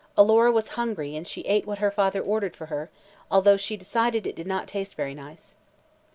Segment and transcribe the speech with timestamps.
[0.17, 2.89] Alora was hungry and she ate what her father ordered for her,
[3.29, 5.53] although she decided it did not taste very nice.